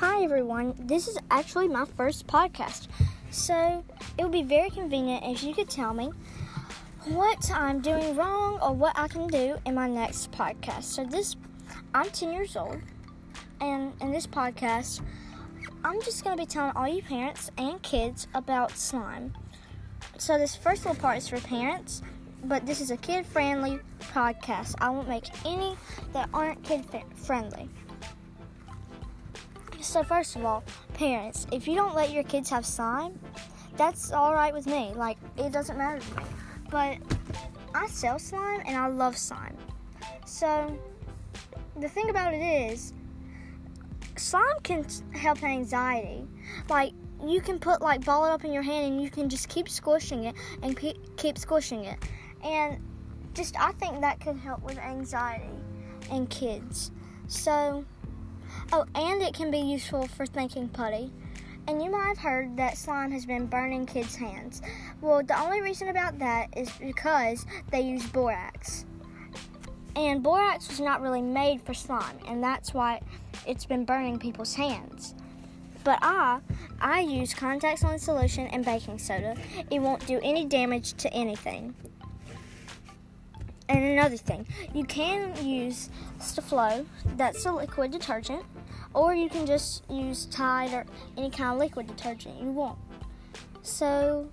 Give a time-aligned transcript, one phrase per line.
[0.00, 2.88] Hi everyone, this is actually my first podcast,
[3.30, 3.82] so
[4.18, 6.10] it would be very convenient if you could tell me
[7.06, 10.82] what I'm doing wrong or what I can do in my next podcast.
[10.82, 11.36] So this,
[11.94, 12.76] I'm 10 years old,
[13.62, 15.00] and in this podcast,
[15.82, 19.32] I'm just going to be telling all you parents and kids about slime.
[20.18, 22.02] So this first little part is for parents,
[22.44, 23.80] but this is a kid-friendly
[24.12, 24.74] podcast.
[24.78, 25.74] I won't make any
[26.12, 27.70] that aren't kid-friendly.
[29.86, 30.64] So first of all,
[30.94, 33.18] parents, if you don't let your kids have slime,
[33.76, 34.92] that's all right with me.
[34.94, 36.22] Like it doesn't matter to me.
[36.70, 36.98] But
[37.72, 39.56] I sell slime and I love slime.
[40.26, 40.76] So
[41.78, 42.92] the thing about it is,
[44.16, 46.26] slime can help anxiety.
[46.68, 46.92] Like
[47.24, 49.68] you can put like ball it up in your hand and you can just keep
[49.68, 50.76] squishing it and
[51.16, 51.96] keep squishing it.
[52.42, 52.82] And
[53.34, 55.48] just I think that can help with anxiety
[56.10, 56.90] in kids.
[57.28, 57.84] So
[58.72, 61.12] Oh, and it can be useful for making putty.
[61.68, 64.62] And you might have heard that slime has been burning kids' hands.
[65.00, 68.84] Well, the only reason about that is because they use borax.
[69.94, 73.00] And borax was not really made for slime, and that's why
[73.46, 75.14] it's been burning people's hands.
[75.84, 76.40] But I,
[76.80, 79.36] I use contact lens solution and baking soda.
[79.70, 81.74] It won't do any damage to anything.
[83.68, 86.86] And another thing, you can use Sta-Flo,
[87.16, 88.44] that's a liquid detergent,
[88.94, 90.86] or you can just use Tide or
[91.16, 92.78] any kind of liquid detergent you want.
[93.62, 94.28] So,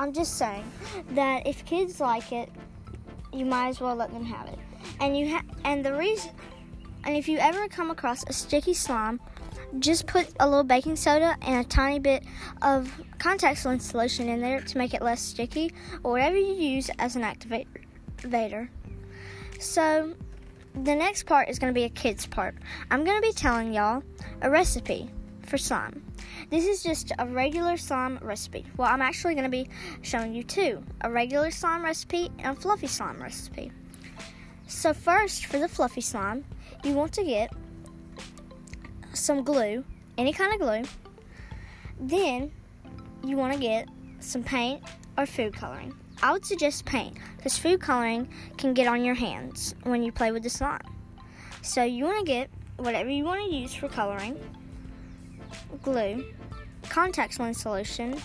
[0.00, 0.64] I'm just saying
[1.10, 2.50] that if kids like it,
[3.32, 4.58] you might as well let them have it.
[4.98, 6.32] And you ha- and the reason
[7.04, 9.20] and if you ever come across a sticky slime,
[9.78, 12.24] just put a little baking soda and a tiny bit
[12.62, 16.90] of contact lens solution in there to make it less sticky, or whatever you use
[16.98, 17.66] as an activator.
[18.22, 18.70] Vader.
[19.58, 20.14] So,
[20.74, 22.54] the next part is going to be a kid's part.
[22.90, 24.02] I'm going to be telling y'all
[24.40, 25.10] a recipe
[25.46, 26.04] for slime.
[26.48, 28.64] This is just a regular slime recipe.
[28.76, 29.68] Well, I'm actually going to be
[30.02, 33.72] showing you two a regular slime recipe and a fluffy slime recipe.
[34.66, 36.44] So, first, for the fluffy slime,
[36.84, 37.52] you want to get
[39.12, 39.84] some glue,
[40.16, 40.82] any kind of glue.
[41.98, 42.52] Then,
[43.24, 43.88] you want to get
[44.20, 44.82] some paint
[45.18, 45.94] or food coloring.
[46.22, 50.32] I would suggest paint because food coloring can get on your hands when you play
[50.32, 50.80] with the slime.
[51.62, 54.38] So you want to get whatever you want to use for coloring
[55.82, 56.24] glue,
[56.88, 58.16] contact lens solution,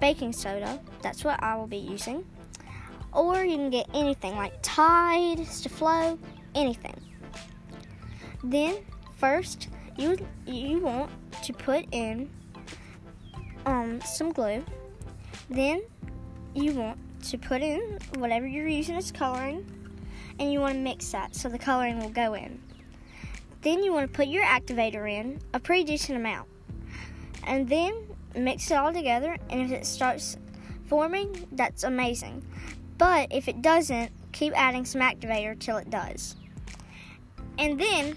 [0.00, 2.24] baking soda, that's what I will be using.
[3.12, 6.18] Or you can get anything like Tide, Sta-Flo,
[6.54, 6.94] anything.
[8.44, 8.76] Then,
[9.16, 11.10] first, you you want
[11.42, 12.30] to put in
[13.64, 14.64] um, some glue.
[15.48, 15.82] Then,
[16.54, 19.66] you want to put in whatever you're using as coloring
[20.38, 22.60] and you want to mix that so the coloring will go in.
[23.62, 26.48] Then you want to put your activator in, a pretty decent amount.
[27.44, 27.94] And then
[28.34, 30.36] mix it all together and if it starts
[30.86, 32.44] forming, that's amazing.
[32.98, 36.36] But if it doesn't, keep adding some activator till it does.
[37.58, 38.14] And then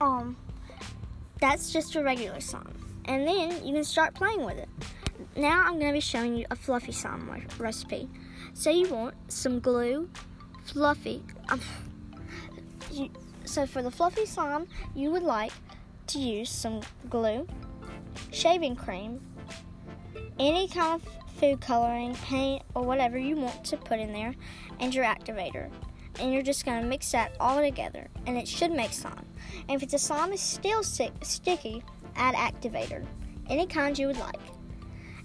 [0.00, 0.36] um
[1.40, 2.74] that's just a regular song.
[3.04, 4.68] And then you can start playing with it.
[5.36, 8.08] Now I'm going to be showing you a fluffy slime recipe.
[8.54, 10.08] So you want some glue,
[10.64, 11.22] fluffy.
[11.48, 11.60] Um,
[12.90, 13.10] you,
[13.44, 15.52] so for the fluffy slime, you would like
[16.08, 17.46] to use some glue,
[18.32, 19.20] shaving cream,
[20.38, 21.08] any kind of
[21.38, 24.34] food coloring, paint, or whatever you want to put in there,
[24.80, 25.70] and your activator.
[26.20, 29.26] And you're just going to mix that all together, and it should make slime.
[29.68, 31.82] And if the slime is still sticky,
[32.16, 33.06] add activator,
[33.48, 34.40] any kind you would like.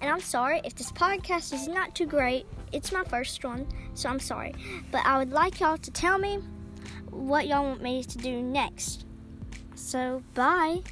[0.00, 2.46] And I'm sorry if this podcast is not too great.
[2.72, 4.54] It's my first one, so I'm sorry.
[4.90, 6.38] But I would like y'all to tell me
[7.10, 9.06] what y'all want me to do next.
[9.74, 10.82] So, bye.